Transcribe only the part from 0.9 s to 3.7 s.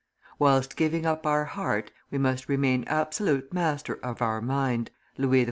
up our heart, we must remain absolute